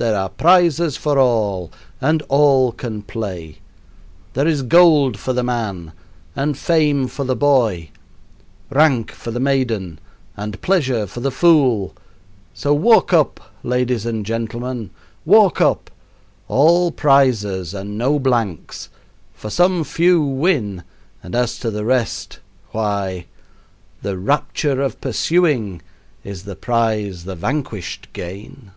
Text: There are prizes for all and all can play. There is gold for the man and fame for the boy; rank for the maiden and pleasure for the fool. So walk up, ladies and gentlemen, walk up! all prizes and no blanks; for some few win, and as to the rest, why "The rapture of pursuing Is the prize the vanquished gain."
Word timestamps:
There 0.00 0.14
are 0.14 0.28
prizes 0.28 0.96
for 0.96 1.18
all 1.18 1.72
and 2.00 2.22
all 2.28 2.70
can 2.70 3.02
play. 3.02 3.58
There 4.34 4.46
is 4.46 4.62
gold 4.62 5.18
for 5.18 5.32
the 5.32 5.42
man 5.42 5.90
and 6.36 6.56
fame 6.56 7.08
for 7.08 7.24
the 7.24 7.34
boy; 7.34 7.90
rank 8.70 9.10
for 9.10 9.32
the 9.32 9.40
maiden 9.40 9.98
and 10.36 10.62
pleasure 10.62 11.04
for 11.08 11.18
the 11.18 11.32
fool. 11.32 11.96
So 12.54 12.72
walk 12.72 13.12
up, 13.12 13.40
ladies 13.64 14.06
and 14.06 14.24
gentlemen, 14.24 14.90
walk 15.24 15.60
up! 15.60 15.90
all 16.46 16.92
prizes 16.92 17.74
and 17.74 17.98
no 17.98 18.20
blanks; 18.20 18.90
for 19.34 19.50
some 19.50 19.82
few 19.82 20.22
win, 20.22 20.84
and 21.24 21.34
as 21.34 21.58
to 21.58 21.72
the 21.72 21.84
rest, 21.84 22.38
why 22.70 23.26
"The 24.02 24.16
rapture 24.16 24.80
of 24.80 25.00
pursuing 25.00 25.82
Is 26.22 26.44
the 26.44 26.54
prize 26.54 27.24
the 27.24 27.34
vanquished 27.34 28.06
gain." 28.12 28.70